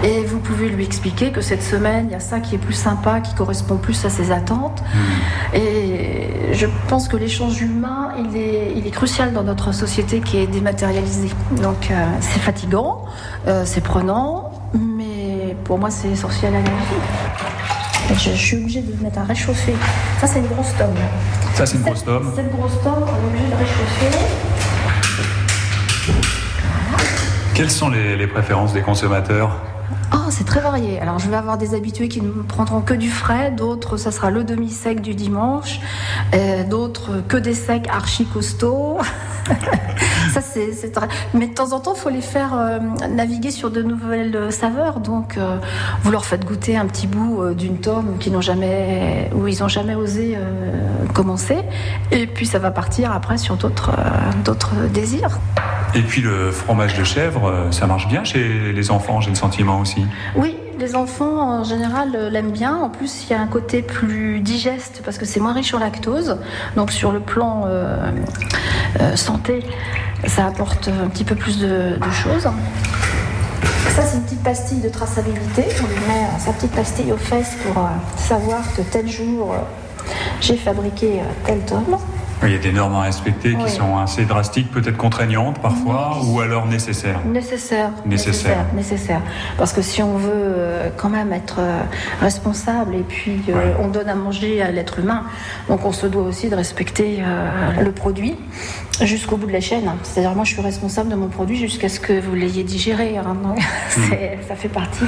[0.04, 2.74] et vous pouvez lui expliquer que cette semaine, il y a ça qui est plus
[2.74, 4.82] sympa, qui correspond plus à ses attentes.
[4.82, 5.56] Hmm.
[5.56, 10.36] Et je pense que l'échange humain, il est, il est crucial dans notre société qui
[10.36, 11.30] est dématérialisée.
[11.62, 13.06] Donc euh, c'est fatigant,
[13.48, 18.14] euh, c'est prenant, mais pour moi c'est essentiel à la vie.
[18.14, 19.74] Je, suis obligée de mettre à réchauffer.
[20.20, 20.88] Ça, c'est une grosse tome.
[21.60, 22.32] Ça, c'est une grosse tome.
[22.34, 24.18] Cette grosse tome, on est obligé de réchauffer.
[27.52, 29.60] Quelles sont les, préférences des consommateurs?
[30.14, 30.98] Oh, c'est très varié.
[31.00, 34.30] Alors, je vais avoir des habitués qui ne prendront que du frais, d'autres, ça sera
[34.30, 35.80] le demi-sec du dimanche,
[36.34, 38.96] euh, d'autres, que des secs archi costauds.
[40.40, 41.08] ça, c'est très...
[41.34, 45.00] Mais de temps en temps, il faut les faire euh, naviguer sur de nouvelles saveurs.
[45.00, 45.56] Donc, euh,
[46.02, 49.68] vous leur faites goûter un petit bout d'une tome qui n'ont jamais, où ils n'ont
[49.68, 50.36] jamais osé
[51.14, 51.58] commencer.
[52.10, 53.90] Et puis, ça va partir après sur d'autres
[54.44, 55.38] d'autres désirs.
[55.94, 59.36] Et puis le fromage de chèvre, euh, ça marche bien chez les enfants, j'ai le
[59.36, 60.04] sentiment aussi.
[60.36, 62.76] Oui, les enfants en général euh, l'aiment bien.
[62.76, 65.78] En plus, il y a un côté plus digeste parce que c'est moins riche en
[65.78, 66.38] lactose.
[66.74, 68.10] Donc sur le plan euh,
[69.14, 69.62] santé,
[70.26, 72.48] ça apporte un petit peu plus de, choses.
[73.88, 75.64] Ça, c'est une petite pastille de traçabilité.
[75.82, 79.54] On lui met sa petite pastille aux fesses pour savoir que tel jour,
[80.40, 81.98] j'ai fabriqué tel tome.
[82.42, 86.40] Il y a des normes à respecter qui sont assez drastiques, peut-être contraignantes parfois, ou
[86.40, 87.20] alors nécessaires.
[87.26, 87.90] Nécessaires.
[88.06, 88.64] Nécessaire.
[88.74, 89.20] Nécessaire.
[89.58, 91.80] Parce que si on veut euh, quand même être euh,
[92.20, 95.24] responsable et puis euh, on donne à manger à l'être humain,
[95.68, 97.22] donc on se doit aussi de respecter
[97.80, 98.36] le produit
[99.02, 99.90] jusqu'au bout de la chaîne.
[100.02, 103.18] C'est-à-dire moi je suis responsable de mon produit jusqu'à ce que vous l'ayez digéré.
[103.18, 103.36] Hein.
[103.44, 104.00] Hmm.
[104.48, 105.04] ça fait partie.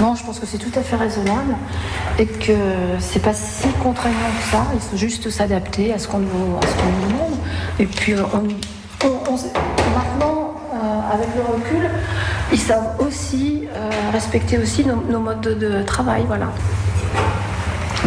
[0.00, 1.56] Non, je pense que c'est tout à fait raisonnable
[2.20, 2.52] et que
[3.00, 4.64] c'est pas si contraignant que ça.
[4.72, 7.36] Il faut juste s'adapter à ce qu'on nous, demande.
[7.80, 8.42] Et puis on,
[9.02, 11.90] maintenant, euh, avec le recul,
[12.52, 16.22] ils savent aussi euh, respecter aussi nos, modes de, de travail.
[16.28, 16.46] Voilà.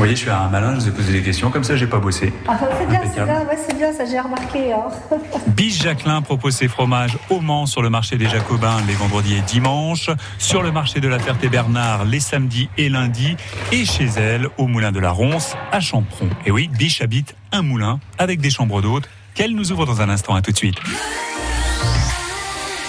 [0.01, 1.85] Vous voyez, je suis un malin, je vous ai posé des questions, comme ça j'ai
[1.85, 2.33] pas bossé.
[2.47, 4.73] Ah, c'est bien, c'est bien, c'est bien, ça j'ai remarqué.
[4.73, 4.89] Hein.
[5.49, 9.41] Biche Jacquelin propose ses fromages au Mans sur le marché des Jacobins les vendredis et
[9.41, 10.09] dimanches,
[10.39, 13.37] sur le marché de la Ferté-Bernard les samedis et lundis,
[13.71, 16.29] et chez elle au Moulin de la Ronce à Champron.
[16.47, 20.09] Et oui, Biche habite un moulin avec des chambres d'hôtes qu'elle nous ouvre dans un
[20.09, 20.33] instant.
[20.33, 20.79] À tout de suite.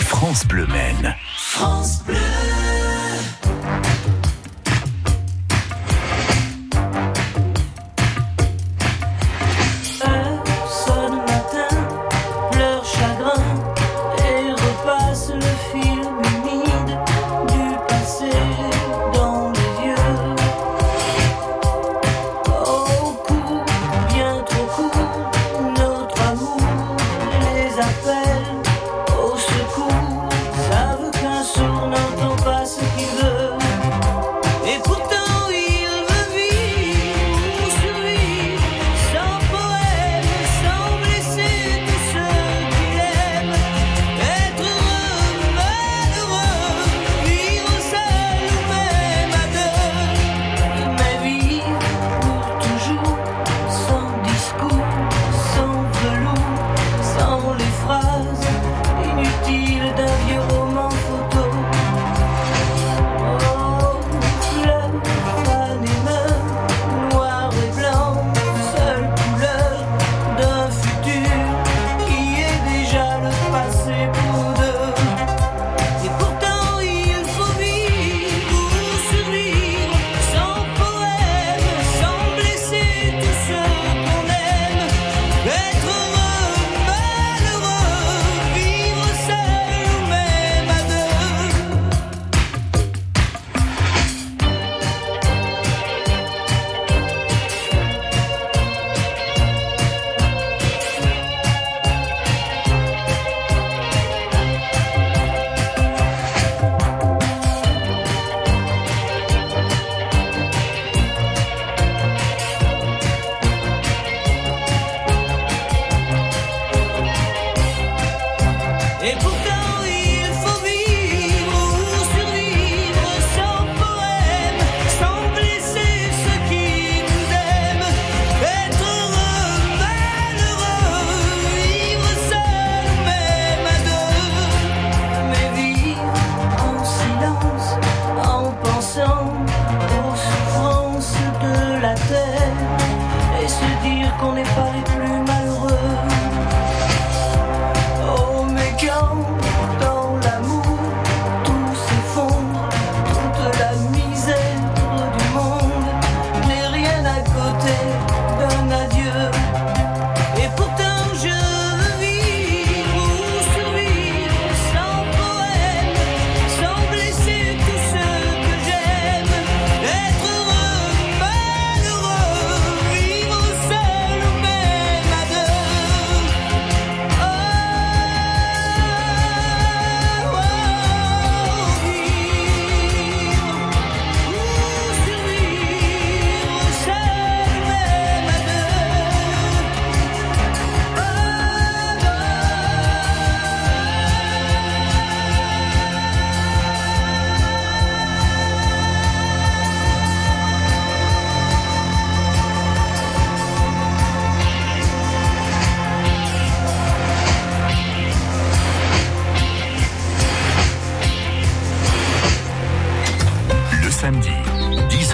[0.00, 1.14] France Bleu Maine.
[1.36, 2.16] France Bleu.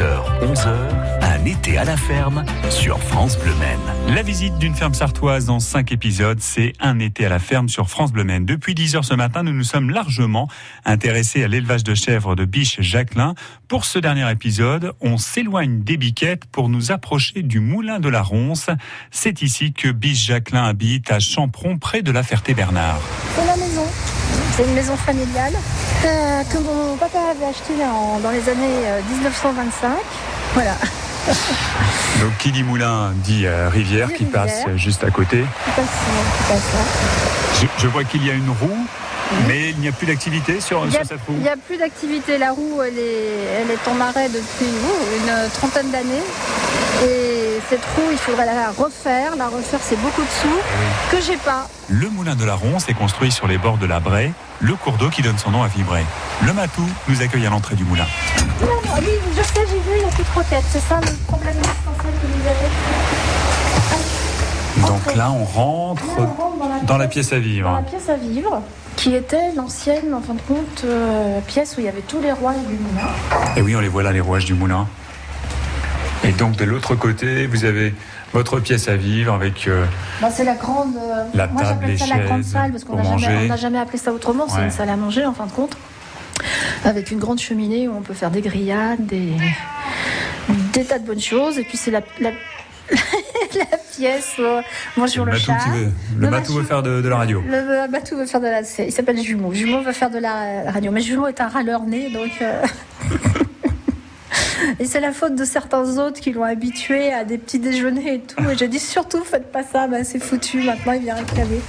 [0.01, 0.77] 11h,
[1.23, 4.15] un été à la ferme sur France Bleu Maine.
[4.15, 7.91] La visite d'une ferme sartoise en cinq épisodes, c'est un été à la ferme sur
[7.91, 8.47] France Bleu Maine.
[8.47, 10.49] Depuis 10 heures ce matin, nous nous sommes largement
[10.85, 13.35] intéressés à l'élevage de chèvres de Biche Jacquelin.
[13.67, 18.23] Pour ce dernier épisode, on s'éloigne des biquettes pour nous approcher du moulin de la
[18.23, 18.71] Ronce.
[19.11, 23.01] C'est ici que Biche Jacquelin habite à Champron, près de la Ferté-Bernard.
[24.59, 25.53] C'est une maison familiale
[26.05, 29.89] euh, que mon papa avait achetée en- dans les années euh, 1925.
[30.55, 30.73] Voilà,
[32.21, 35.39] Donc qui dit moulin dit euh, rivière qui passe juste à côté.
[35.65, 37.69] qui passe, euh, qui passe là.
[37.79, 38.87] Je, je vois qu'il y a une roue,
[39.47, 41.35] mais il n'y a plus d'activité sur, a- cette roue.
[41.37, 42.39] Il n'y a plus d'activité.
[42.39, 46.23] La roue, elle est, elle est en arrêt depuis oh, une trentaine d'années.
[47.05, 49.37] Et cette roue, il faudrait la refaire.
[49.37, 50.61] La refaire, c'est beaucoup de sous
[51.17, 51.69] que j'ai pas.
[51.89, 54.95] Le moulin de la Ronce est construit sur les bords de la Braie, le cours
[54.95, 56.05] d'eau qui donne son nom à Vibray.
[56.45, 58.07] Le Matou nous accueille à l'entrée du moulin.
[58.61, 59.07] Non, non, oui,
[59.37, 60.65] je sais, j'ai vu, il y a plus de roquettes.
[60.71, 62.69] C'est ça le problème essentiel que vous avez.
[64.89, 67.71] Donc là, on rentre Là, on rentre dans la, dans la pièce à dans vivre.
[67.73, 68.63] la pièce à vivre,
[68.99, 72.33] qui était l'ancienne, en fin de compte, euh, pièce où il y avait tous les
[72.33, 73.07] rois du moulin.
[73.57, 74.89] Et oui, on les voit là, les rouages du moulin.
[76.25, 77.95] Et donc de l'autre côté, vous avez
[78.33, 79.85] votre pièce à vivre avec euh,
[80.21, 80.97] Bah, c'est la grande.
[80.97, 83.79] euh, La moi, table, j'appelle ça les la grande chaises salle parce qu'on n'a jamais,
[83.79, 84.49] appelé ça autrement.
[84.49, 85.77] C'est une salle à manger en fin de compte,
[86.85, 89.33] avec une grande cheminée où on peut faire des grillades, des,
[90.73, 91.57] des tas de bonnes choses.
[91.57, 92.31] Et puis c'est la, la,
[92.91, 93.65] la
[94.97, 95.59] on mange sur le, Matou chat.
[95.73, 95.85] veut,
[96.17, 97.43] le Le Matou veut faire de, de la radio.
[97.47, 98.61] Le le Matou veut faire de la.
[98.61, 99.53] Il s'appelle Jumeau.
[99.53, 100.91] Jumeau veut faire de la radio.
[100.91, 102.31] Mais Jumeau est un râleur né, donc.
[102.43, 102.63] euh,
[104.81, 108.21] Et c'est la faute de certains autres qui l'ont habitué à des petits déjeuners et
[108.21, 108.43] tout.
[108.51, 110.63] Et j'ai dit surtout, faites pas ça, bah, c'est foutu.
[110.63, 111.61] Maintenant, il vient réclamer.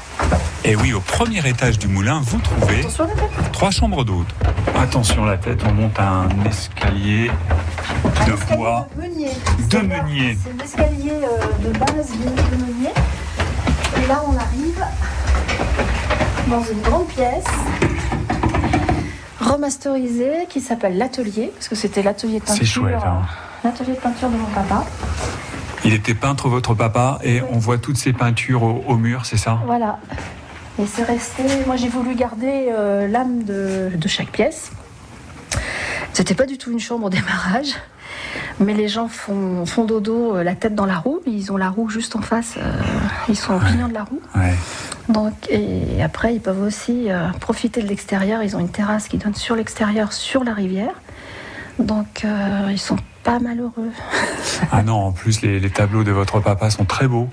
[0.66, 2.86] Et oui, au premier étage du moulin, vous trouvez
[3.51, 4.34] trois chambres d'hôtes.
[4.78, 7.32] Attention la tête, on monte un escalier
[8.28, 8.88] de Un escalier bois.
[8.95, 9.28] de meunier.
[9.28, 9.32] De
[9.72, 10.38] C'est- meunier.
[10.43, 12.89] C'est l'escalier euh, de base de, meunier.
[14.03, 14.84] Et là, on arrive
[16.49, 17.45] dans une grande pièce
[19.39, 22.66] remasterisée qui s'appelle l'atelier, parce que c'était l'atelier de C'est peinture.
[22.84, 23.22] chouette, hein.
[23.64, 24.86] L'atelier de peinture de mon papa.
[25.86, 29.38] Il était peintre, votre papa, et on voit toutes ces peintures au, au mur, c'est
[29.38, 29.60] ça?
[29.66, 29.97] Voilà.
[30.80, 31.43] Et c'est resté.
[31.65, 34.71] Moi, j'ai voulu garder euh, l'âme de, de chaque pièce.
[36.13, 37.75] C'était pas du tout une chambre au démarrage.
[38.61, 41.19] Mais les gens font, font dodo euh, la tête dans la roue.
[41.25, 42.55] Ils ont la roue juste en face.
[42.57, 42.82] euh,
[43.27, 44.21] ils sont au pignon de la roue.
[44.36, 44.53] Ouais.
[45.09, 47.07] Donc, et après, ils peuvent aussi
[47.39, 48.43] profiter de l'extérieur.
[48.43, 50.93] Ils ont une terrasse qui donne sur l'extérieur, sur la rivière.
[51.80, 52.25] Donc,
[52.69, 53.89] ils sont pas malheureux.
[54.71, 57.27] Ah non, en plus, les, les tableaux de votre papa sont très beaux.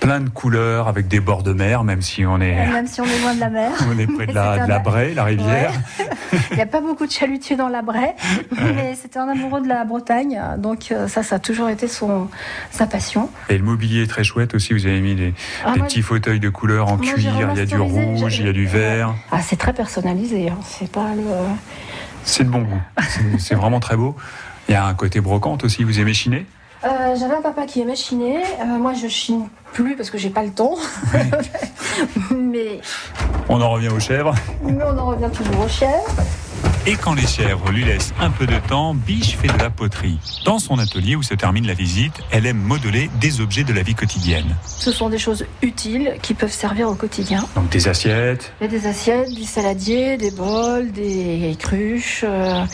[0.00, 3.04] Plein de couleurs, avec des bords de mer, même si on est, Même si on
[3.04, 3.72] est loin de la mer.
[3.90, 5.72] on est près de la, un de la Braie, la rivière.
[6.50, 8.14] Il n'y a pas beaucoup de chalutiers dans la Braie,
[8.60, 12.28] mais c'était un amoureux de la Bretagne, donc euh, ça, ça a toujours été son,
[12.70, 13.30] sa passion.
[13.48, 14.72] Et le mobilier est très chouette aussi.
[14.72, 15.34] Vous avez mis des,
[15.64, 17.32] Ah, des moi, petits fauteuils de couleur en moi, cuir.
[17.52, 19.14] Il y a du rouge, il y a du vert.
[19.30, 21.22] Ah, c'est très personnalisé, hein, c'est pas le...
[22.24, 22.80] C'est de bon goût.
[23.38, 24.16] C'est vraiment très beau.
[24.68, 25.84] Il y a un côté brocante aussi.
[25.84, 26.44] Vous aimez chiner?
[26.86, 30.30] Euh, J'avais un papa qui aimait chiner, Euh, moi je chine plus parce que j'ai
[30.30, 30.76] pas le temps,
[32.30, 32.80] mais,
[33.48, 34.34] On en revient aux chèvres.
[34.62, 36.06] mais on en revient toujours aux chèvres.
[36.86, 40.18] Et quand les chèvres lui laissent un peu de temps, Biche fait de la poterie.
[40.44, 43.82] Dans son atelier où se termine la visite, elle aime modeler des objets de la
[43.82, 44.54] vie quotidienne.
[44.64, 47.44] Ce sont des choses utiles qui peuvent servir au quotidien.
[47.56, 52.22] Donc des assiettes, Il y a des assiettes, des saladiers, des bols, des cruches.
[52.24, 52.64] euh,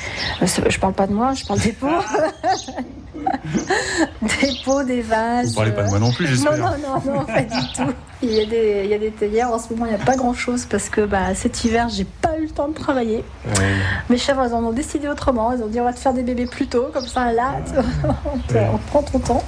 [0.42, 1.88] je parle pas de moi, je parle des pots.
[4.22, 5.48] des pots, des vases.
[5.50, 6.58] vous parlez pas de moi non plus, Non, j'espère.
[6.58, 6.70] non,
[7.04, 7.92] non, non, pas du tout.
[8.22, 9.50] Il y a des, il y a des théières.
[9.52, 12.04] En ce moment, il n'y a pas grand chose parce que bah, cet hiver, j'ai
[12.04, 13.24] pas eu le temps de travailler.
[13.46, 13.64] Oui.
[14.10, 15.52] Mes chèvres, elles en ont décidé autrement.
[15.52, 17.56] Elles ont dit on va te faire des bébés plus tôt, comme ça là,
[18.32, 19.44] on, te- on prend ton temps.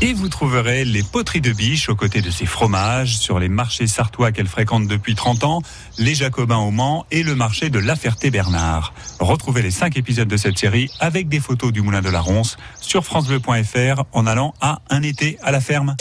[0.00, 3.86] Et vous trouverez les poteries de Biche aux côtés de ses fromages sur les marchés
[3.86, 5.62] sartois qu'elle fréquente depuis 30 ans,
[5.98, 8.92] les Jacobins au Mans et le marché de La Ferté-Bernard.
[9.18, 12.56] Retrouvez les 5 épisodes de cette série avec des photos du Moulin de la Ronce
[12.80, 15.96] sur francebleu.fr en allant à Un été à la ferme.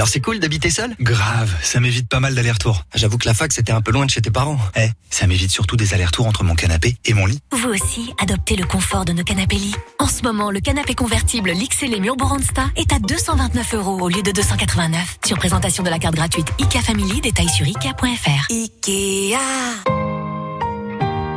[0.00, 0.96] Alors c'est cool d'habiter seul?
[0.98, 2.86] Grave, ça m'évite pas mal d'allers-retours.
[2.94, 4.56] J'avoue que la fac c'était un peu loin de chez tes parents.
[4.74, 7.38] Eh, ça m'évite surtout des allers-retours entre mon canapé et mon lit.
[7.52, 9.76] Vous aussi, adoptez le confort de nos canapés lits.
[9.98, 14.22] En ce moment, le canapé convertible l'XL Mur Boronsta est à 229 euros au lieu
[14.22, 15.18] de 289.
[15.26, 18.50] Sur présentation de la carte gratuite IKEA Family, détail sur IKEA.fr.
[18.50, 19.99] Ikea.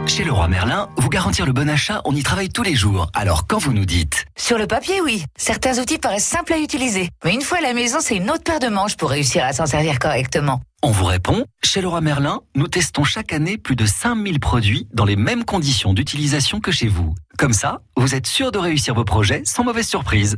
[0.07, 3.09] Chez Leroy Merlin, vous garantir le bon achat, on y travaille tous les jours.
[3.13, 5.23] Alors quand vous nous dites Sur le papier, oui.
[5.37, 7.09] Certains outils paraissent simples à utiliser.
[7.23, 9.53] Mais une fois à la maison, c'est une autre paire de manches pour réussir à
[9.53, 10.61] s'en servir correctement.
[10.83, 15.05] On vous répond, chez Leroy Merlin, nous testons chaque année plus de 5000 produits dans
[15.05, 17.15] les mêmes conditions d'utilisation que chez vous.
[17.37, 20.37] Comme ça, vous êtes sûr de réussir vos projets sans mauvaise surprise.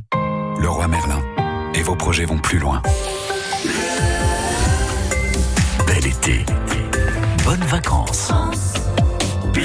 [0.59, 1.21] Leroy Merlin.
[1.73, 2.81] Et vos projets vont plus loin.
[5.85, 6.45] Bel été.
[7.43, 8.31] Bonnes vacances.
[9.55, 9.61] Ceux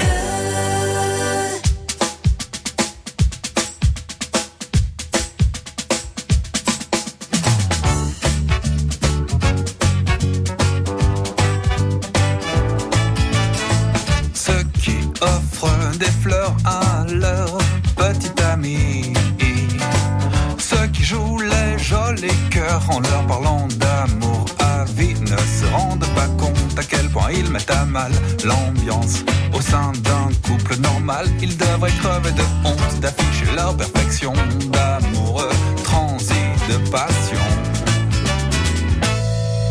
[14.81, 17.57] qui offrent des fleurs à leur
[17.97, 19.11] petit ami.
[20.57, 23.60] Ceux qui jouent les jolis cœurs en leur parlant
[27.41, 28.11] ils mettent à mal
[28.43, 29.23] l'ambiance
[29.53, 31.25] au sein d'un couple normal.
[31.41, 34.33] Ils devraient crever de honte d'afficher leur perfection
[34.71, 35.49] d'amoureux
[35.83, 37.45] transis de passion.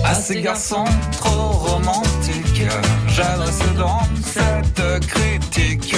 [0.05, 2.65] À ces garçons trop romantiques,
[3.09, 5.95] j'adresse donc cette critique.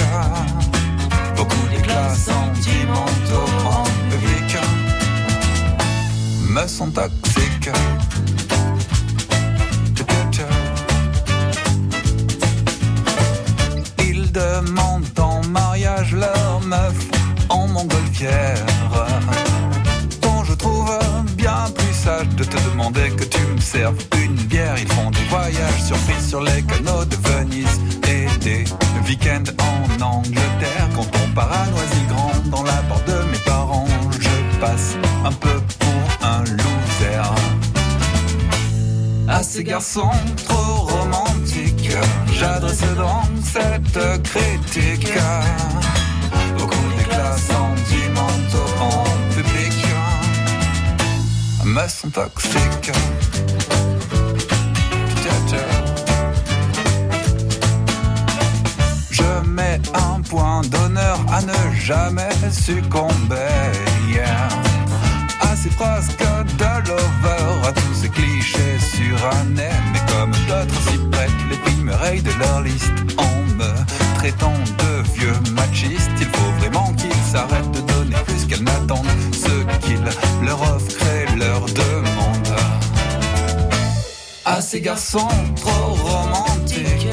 [1.35, 4.57] Beaucoup d'éclats sentimentaux en public
[6.49, 7.69] me sont toxiques.
[14.33, 16.95] Demandent en mariage leur meuf
[17.49, 18.65] en montgolfière.
[20.21, 20.91] Dont je trouve
[21.37, 24.75] bien plus sage de te demander que tu me serves une bière.
[24.77, 28.63] Ils font des voyages surprises sur les canaux de Venise et des
[29.07, 30.87] week-ends en Angleterre.
[30.95, 33.87] Quand on part à Noisy-Grand dans la porte de mes parents,
[34.19, 37.21] je passe un peu pour un loser.
[39.27, 40.11] À ces garçons
[40.47, 40.82] trop
[42.31, 45.13] j'adresse donc cette critique.
[46.57, 49.03] Beaucoup d'éclats sentimentaux en
[49.35, 49.73] public
[51.65, 52.91] me sont toxiques.
[59.11, 63.35] Je mets un point d'honneur à ne jamais succomber.
[64.09, 64.47] yeah.
[65.39, 69.22] À ces frasques de lover, à tous ces clichés surannés.
[72.21, 72.91] De leur liste.
[73.17, 73.71] En me
[74.15, 79.05] traitant de vieux machistes, il faut vraiment qu'ils s'arrêtent de donner plus qu'elles n'attendent.
[79.31, 80.03] Ce qu'ils
[80.45, 82.59] leur offrent et leur demandent.
[84.45, 87.07] À ces garçons trop romantiques,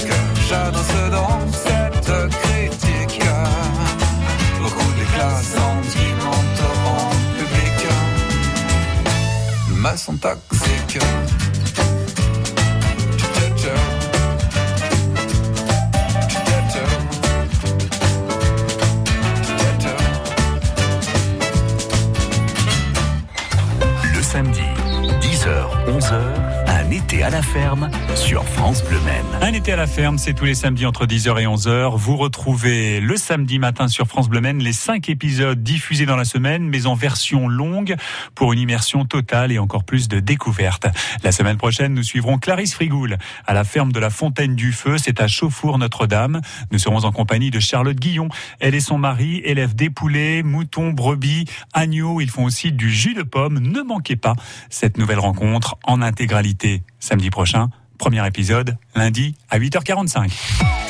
[0.49, 3.23] j'adresse donc cette critique.
[4.63, 7.87] Beaucoup d'éclats sentimentaux en public
[9.97, 10.17] sont
[27.43, 28.99] France Bleu.
[29.41, 31.97] Un été à la ferme, c'est tous les samedis entre 10h et 11h.
[31.97, 36.25] Vous retrouvez le samedi matin sur France Bleu Maine les cinq épisodes diffusés dans la
[36.25, 37.97] semaine, mais en version longue
[38.35, 40.87] pour une immersion totale et encore plus de découvertes.
[41.25, 43.17] La semaine prochaine, nous suivrons Clarisse Frigoul
[43.47, 44.97] à la ferme de la Fontaine du Feu.
[44.99, 46.43] C'est à Chauffour Notre-Dame.
[46.73, 48.29] Nous serons en compagnie de Charlotte Guillon.
[48.61, 52.21] Elle et son mari élèvent des poulets, moutons, brebis, agneaux.
[52.21, 53.61] Ils font aussi du jus de pomme.
[53.61, 54.35] Ne manquez pas
[54.69, 57.71] cette nouvelle rencontre en intégralité samedi prochain.
[57.99, 60.90] Premier épisode, lundi à 8h45.